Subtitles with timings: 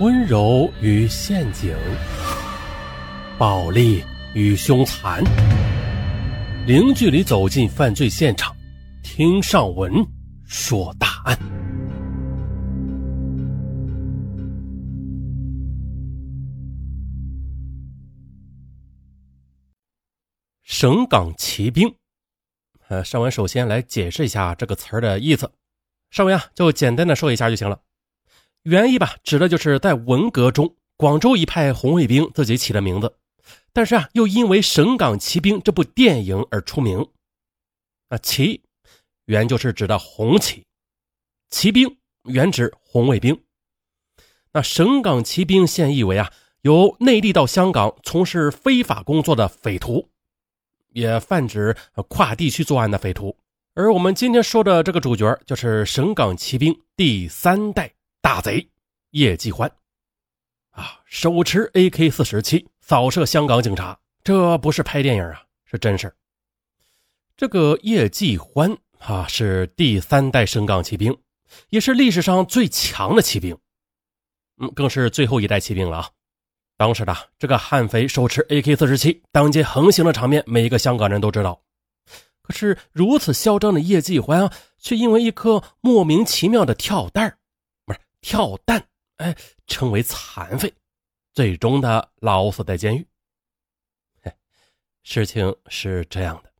[0.00, 1.76] 温柔与陷阱，
[3.36, 4.02] 暴力
[4.34, 5.22] 与凶残，
[6.66, 8.56] 零距离走进犯罪现场，
[9.02, 9.92] 听上文
[10.46, 11.38] 说大案。
[20.62, 21.94] 省港骑兵，
[22.88, 25.52] 呃，上文首先来解释一下这个词儿的意思。
[26.10, 27.78] 上文啊，就简单的说一下就行了。
[28.64, 33.16] 原意吧，指的就是在文革中广州一派红卫兵自己起的名字，
[33.72, 37.08] 但是啊，又因为《省港骑兵》这部电影而出名。
[38.08, 38.62] 啊，骑
[39.24, 40.66] 原就是指的红旗，
[41.48, 43.40] 骑兵原指红卫兵。
[44.52, 46.30] 那省港骑兵现意为啊，
[46.62, 50.08] 由内地到香港从事非法工作的匪徒，
[50.88, 51.74] 也泛指
[52.08, 53.34] 跨地区作案的匪徒。
[53.74, 57.90] 而我们今天说的这个主角，就是省港骑兵第三代。
[58.22, 58.68] 大贼
[59.10, 59.70] 叶继欢
[60.70, 66.14] 啊，手持 AK 四十七扫射香港警察，这不是拍电影啊，是真事
[67.36, 71.16] 这个叶继欢啊，是第三代省港骑兵，
[71.70, 73.56] 也是历史上最强的骑兵，
[74.58, 76.10] 嗯，更是最后一代骑兵了啊。
[76.76, 81.62] 当时的这个悍匪手持 AK 四十七，当街横行的场面，每一个香港人都知道。
[82.42, 87.38] 可是如此嚣张的叶继欢啊，却因为一颗莫名其妙的跳弹
[88.20, 88.82] 跳弹，
[89.16, 90.72] 哎，成为残废，
[91.32, 93.06] 最终的老死在监狱。
[95.02, 96.50] 事情是这样的：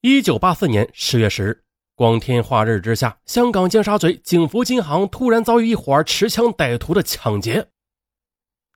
[0.00, 7.68] 一九八四年十月十日，光天化日之下，香港尖沙咀景福金行突然遭遇一伙持枪歹徒的抢劫。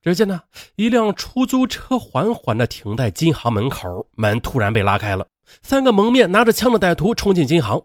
[0.03, 0.43] 只见呢，
[0.75, 5.27] 一辆出租车缓缓的停在金行门口，门突然被拉开了，
[5.63, 7.83] 三个蒙面拿着枪的歹徒冲进金行。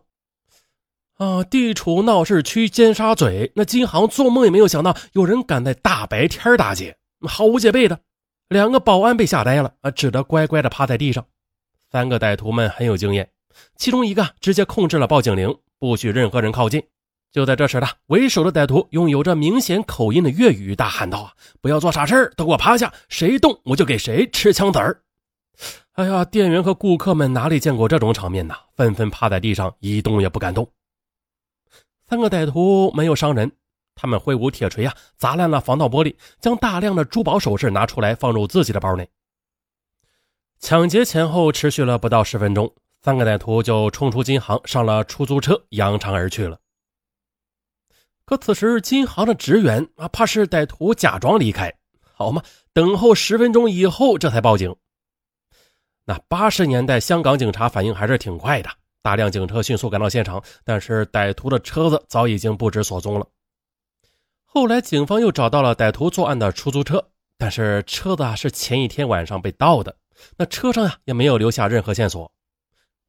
[1.20, 1.44] 啊！
[1.44, 6.96] 地处闹市区尖沙咀，那金行做梦也没有想到有人敢在大白天打劫，
[7.28, 8.00] 毫无戒备的。
[8.48, 11.26] 两个保安被吓呆了，啊，只得乖乖的趴在地上。
[11.92, 13.28] 三个歹徒们很有经验，
[13.76, 16.82] 其中一个直接控制了报警铃，不许任何人靠近。
[17.30, 22.90] 就在这时，的为首的歹徒用有着明显口音的粤语大喊道：“啊，不要做傻事都给我趴下！
[23.10, 25.02] 谁动我就给谁吃枪子儿！”
[25.92, 28.54] 哎呀，店员和顾客们哪里见过这种场面呢？
[28.74, 30.66] 纷纷趴在地上，一动也不敢动。
[32.10, 33.52] 三个歹徒没有伤人，
[33.94, 39.08] 他们挥舞铁锤啊，砸烂了防盗玻璃，将大量的珠宝首饰拿出来放入自己的包内。
[40.58, 46.58] 抢劫前后持续了不到十分钟，三个歹徒就冲出金行，上了出租车，扬长而去了。
[48.24, 51.72] 可此时金行的职员啊，怕是歹徒假装离开，
[52.12, 52.42] 好嘛，
[52.72, 54.74] 等候十分钟以后，这才报警。
[56.06, 58.68] 那八十年代香港警察反应还是挺快的。
[59.02, 63.26] 大量警车迅速赶到现场，但是歹徒的车子早已经不知所踪了。
[64.44, 69.96] 后来，警方又找到了歹徒作案的出租车，但是车子啊是前一天晚上被盗的，
[70.36, 72.30] 那车上呀也没有留下任何线索。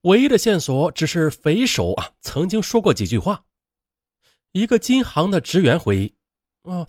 [0.03, 3.43] 唯一的线索只是匪首啊曾经说过几句话。
[4.51, 6.15] 一个金行的职员回忆
[6.63, 6.87] ：“啊，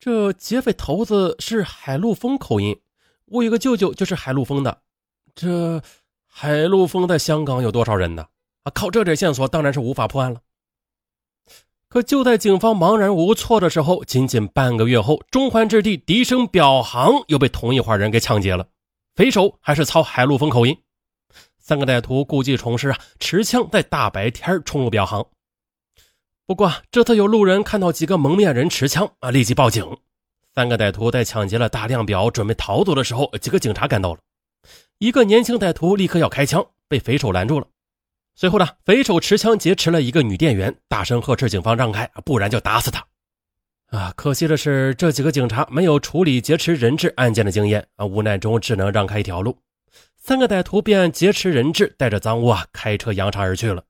[0.00, 2.80] 这劫匪头子是海陆丰口音，
[3.26, 4.82] 我有个舅舅就是海陆丰的。
[5.34, 5.82] 这
[6.26, 8.26] 海陆丰在香港有多少人呢？”
[8.64, 10.40] 啊，靠这点线索当然是无法破案了。
[11.88, 18.66] 可就在警方茫然无措的时候，仅仅半个月后，中环置地笛声表行又被同一伙人给抢劫了。
[19.14, 20.78] 匪首还是操海陆丰口音。
[21.58, 25.26] 三个歹徒故技重施啊，持枪在大白天冲入表行。
[26.46, 29.86] 不过这次有路人看到几个蒙面人持枪啊，立即报警。
[30.54, 34.20] 三个歹徒在抢劫了大量表，准备逃走的时候，几个警察赶到了。
[34.98, 37.66] 一个年轻歹徒立刻要开枪，被匪首拦住了。
[38.34, 43.06] 随后呢，匪首持枪劫持了一个女店员，大声呵斥警方让开，不然就打死他。
[43.88, 49.58] 啊，可惜的是，这几个警察没有处理劫持人质案件的经验啊，无奈中只能让开一条路。
[50.16, 53.84] 三个歹徒便劫持人质，带着赃物啊，开车扬长而去了。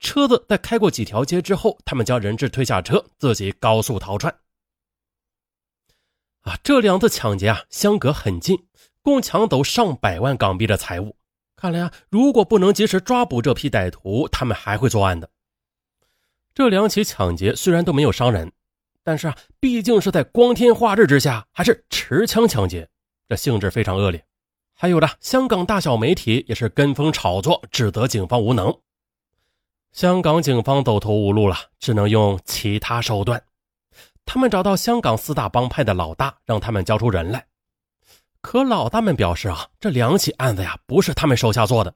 [0.00, 4.34] 车子在开过几条街之后，他们将人质推下车，自己高速逃窜。
[6.42, 8.66] 啊，这两次抢劫啊，相隔很近，
[9.02, 11.15] 共抢走上百万港币的财物。
[11.56, 15.28] 看来啊，如果不能及时抓捕这批歹徒，他们还会作案的。
[16.54, 18.52] 这两起抢劫虽然都没有伤人，
[19.02, 22.88] 但是啊，毕竟是在光天化日之下，还是持枪抢劫，
[23.28, 24.22] 这性质非常恶劣。
[24.74, 28.78] 还有的香港大小媒体也是跟风炒作，指责警方无能。
[29.92, 33.42] 香港警方走投无路了，只能用其他手段。
[34.26, 37.46] 他们找到香港四大帮派的老大，让他们交出人来。
[38.46, 41.92] 可老大们表示啊，这两起案子呀不是他们手下做的，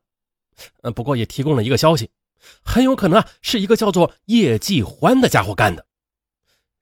[0.82, 2.10] 呃，不过也提供了一个消息，
[2.64, 5.86] 很有可能啊是一个叫做叶继欢的家伙干的。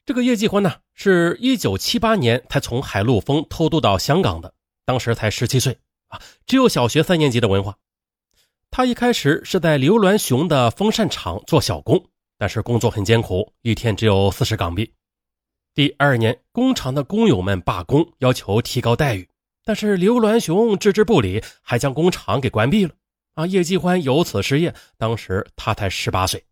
[0.07, 4.55] 这个叶继欢呢，是一九七八年才从海陆丰偷渡到香港的，
[4.87, 5.77] 当时才十七岁
[6.07, 7.77] 啊，只有小学三年级的文化。
[8.71, 12.03] 他一开始是在刘銮雄的风扇厂做小工，
[12.39, 14.91] 但是工作很艰苦，一天只有四十港币。
[15.75, 19.29] 第二年，工厂的工友们罢工，要求提高待遇，
[19.69, 22.95] 但是刘銮雄置之不理，还将工厂给关闭了。
[23.35, 26.43] 啊，叶继欢由此失业，当时他才十八岁。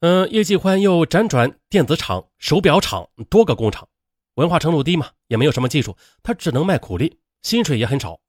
[0.00, 3.88] 嗯，叶继欢又辗转电子厂、手表厂多个工厂，
[4.34, 8.20] 文化程度低嘛，也没有什么技术，他只能卖苦力，薪水也很少。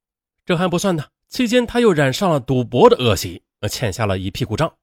[0.46, 4.74] 这还不算呢，期间他又染上了赌博的恶习，欠下了一屁股账。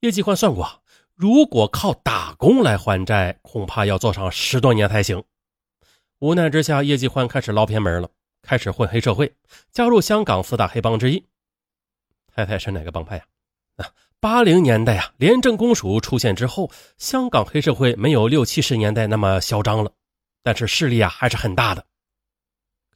[0.00, 0.82] 叶继欢算过，
[1.14, 5.24] 如果靠打工来还债，恐怕要做上十多年才行。
[6.20, 8.08] 无奈之下，叶继欢开始捞偏门了，
[8.40, 9.30] 开始混黑社会，
[9.70, 11.22] 加入香港四大黑帮之一。
[12.34, 13.24] 猜猜是哪个帮派呀？
[13.76, 13.86] 啊？
[14.18, 19.92] 八零年代啊，廉政公署出现之后，香港黑社会没有六七十年代那么嚣张了，
[20.42, 21.84] 但是势力啊还是很大的。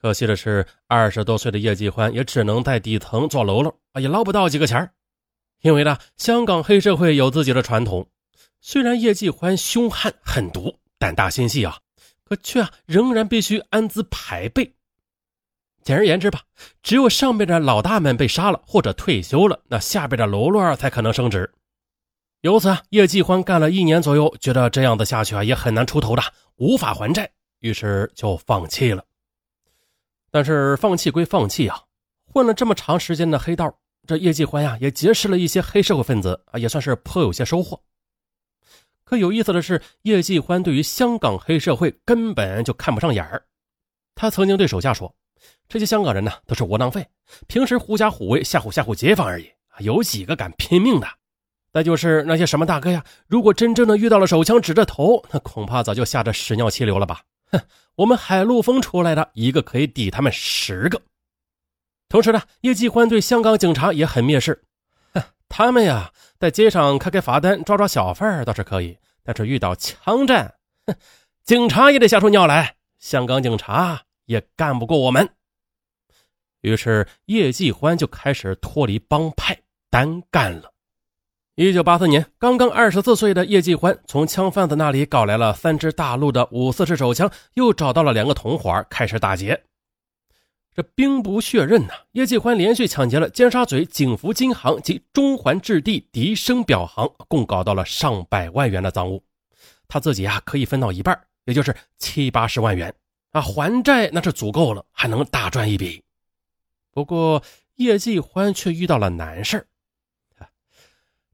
[0.00, 4.90] 可惜的是，二十多岁的叶继欢也只能在底层做喽啰啊，也捞不到几个钱
[5.60, 8.08] 因为呢，香港黑社会有自己的传统，
[8.62, 11.78] 虽然叶继欢凶悍狠毒、胆大心细啊，
[12.30, 14.72] 可却啊仍然必须安资排辈。
[15.82, 16.42] 简而言之吧，
[16.80, 21.52] 只有上边的老大们被杀了或者退休了，那下边的喽啰才可能升职。
[22.42, 26.22] 由此啊，叶继欢干了一年左右，觉得这样子下去啊也很难出头的，
[26.54, 27.28] 无法还债，
[27.58, 29.04] 于是就放弃了。
[30.30, 31.82] 但是放弃归放弃啊，
[32.32, 33.76] 混了这么长时间的黑道，
[34.06, 37.82] 这叶继欢呀也结识了一些黑社会分子啊，也算是颇有些收获。
[39.10, 43.42] 可有意思的是，叶继欢对于香港黑社会根本就看不上眼儿，
[44.14, 45.12] 他曾经对手下说。
[45.68, 47.04] 这些香港人呢，都是窝囊废，
[47.48, 51.08] 平时狐假虎威吓唬吓唬街坊而已，有几个敢拼命的？
[51.72, 57.22] 再就是那些什么大哥呀，如果真正的遇到了手枪指着头，那恐怕早就吓得屎尿齐流了吧？
[57.50, 57.60] 哼，
[57.96, 61.02] 我们海陆丰出来的一个可以抵他们十个。
[62.08, 64.62] 同时呢，叶继欢对香港警察也很蔑视，
[65.50, 70.54] 他们呀，在街上开开罚单、抓抓小贩倒是可以，但是遇到枪战，
[70.86, 70.94] 哼，
[71.42, 72.76] 警察也得吓出尿来。
[73.00, 75.28] 香港警察也干不过我们。
[76.60, 79.58] 于是叶继欢就开始脱离帮派，
[79.90, 80.72] 单干了。
[81.56, 89.64] 一九八四年，刚刚二十四岁的叶继欢从枪贩子那里搞来了三支大陆的五四式手枪，又找到了两个同伙，开始打劫。
[90.72, 99.22] 这兵不血刃呐，叶继欢连续抢劫了尖沙咀景福金行及中环置地迪生表行，共搞到了上百万元的赃物。
[99.88, 102.94] 他自己啊，可以分到一半，也就是七八十万元
[103.32, 106.04] 啊，还债那是足够了，还能大赚一笔。
[106.92, 107.42] 不过
[107.74, 109.66] 叶继欢却遇到了难事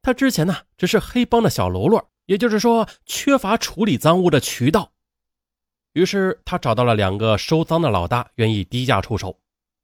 [0.01, 4.93] 他之前呢只是黑帮的小喽啰，也就是说缺乏处理赃物的渠道。
[5.97, 9.35] 于是他找到了两个收赃的老大，愿意低价出手。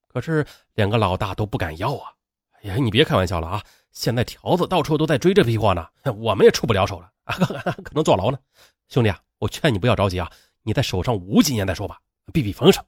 [0.09, 2.13] 可是两个老大都不敢要啊！
[2.61, 3.65] 哎呀，你别开玩笑了啊！
[3.93, 5.87] 现在条子到处都在追这批货呢，
[6.19, 7.35] 我们也出不了手了啊，
[7.83, 8.39] 可能坐牢呢。
[8.91, 10.31] 兄弟啊，我劝你不要着急啊，
[10.65, 11.99] 你在手上捂几年再说吧，
[12.31, 12.85] 避避风声。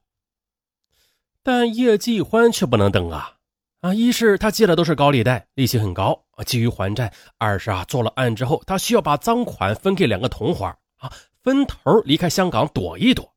[1.43, 3.37] 但叶继欢却不能等啊！
[3.81, 10.67] 啊，一是他借的都是高利贷，利息很高啊，急于还债；二是啊，做了案之后，他需要把赃款分给两个同伙
[10.99, 11.11] 啊，
[11.45, 13.33] 分头离开香港躲一躲。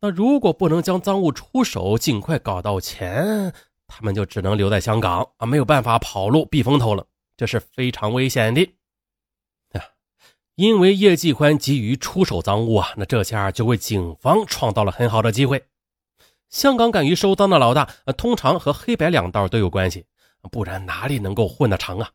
[0.00, 3.52] 那如果不能将赃物出手，尽快搞到钱，
[3.86, 7.04] 他们就只能留在香港啊，没有办法跑路避风头了，
[7.36, 8.72] 这是非常危险的！
[10.54, 15.64] 因为叶继欢急于出手赃物啊，那这下就为警方创造了很好的机会。
[16.50, 17.84] 香港敢于收赃的老大，
[18.16, 20.04] 通常和黑白两道都有关系，
[20.50, 22.10] 不然哪里能够混得长啊？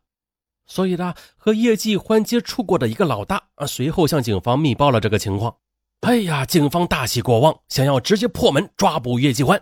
[0.66, 5.58] 所以呢，和叶继欢接触过的一个老大啊，随后向警方密报了这个情况。
[6.02, 9.62] 哎呀，警方大喜过望，想要直接破门抓捕叶继欢。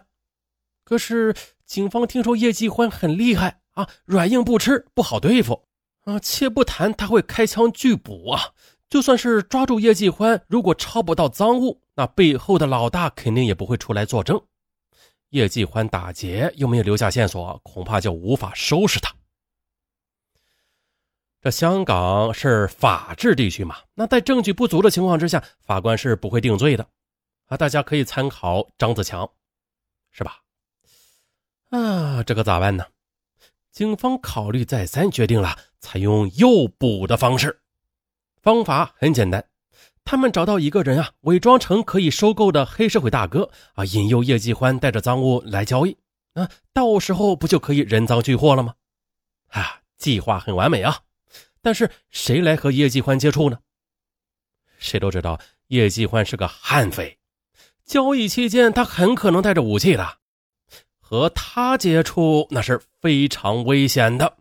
[0.84, 1.34] 可是
[1.66, 5.64] 警方听说叶继欢很厉害啊，软硬不吃，不好对付
[6.06, 6.20] 啊。
[6.20, 8.50] 且不谈他会开枪拒捕啊，
[8.90, 14.42] 就算是抓住叶继欢，如果抄不到赃物，那背后的老大肯定也不会出来作证。
[15.30, 19.14] 叶继欢打劫又没有留下线索，恐怕就无法收拾他。
[21.44, 23.76] 这香港是法治地区嘛？
[23.96, 26.88] 那在证据不足的情况之下，法官是不会定罪的
[27.48, 27.58] 啊！
[27.58, 29.30] 大家可以参考张子强，
[30.14, 30.40] 是吧？
[31.72, 32.86] 啊，这可咋办呢？
[33.74, 37.60] 警方考虑再三，决定了采用诱捕的方式。
[38.42, 39.46] 方法很简单。
[40.06, 45.98] 他们找到一个人啊，伪装成可以收购的黑社会大哥啊，引诱叶继欢带着赃物来交易
[46.36, 48.76] 啊，到时候不就可以人赃俱获了吗？
[49.50, 51.00] 啊，计划很完美啊！
[51.64, 53.58] 但是谁来和叶继欢接触呢？
[54.78, 57.18] 谁都知道叶继欢是个悍匪，
[57.86, 60.18] 交易期间他很可能带着武器的，
[61.00, 64.38] 和他接触那是非常危险的。